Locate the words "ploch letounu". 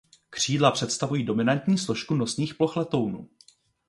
2.55-3.29